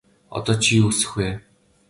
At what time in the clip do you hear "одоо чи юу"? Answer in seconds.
0.37-0.89